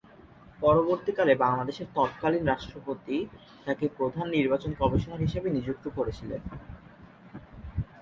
[0.59, 3.17] পরবর্তীকালে বাংলাদেশের তৎকালীন রাষ্ট্রপতি
[3.65, 6.41] তাকে প্রধান নির্বাচন কমিশনার হিসাবে নিযুক্ত করেছিলেন।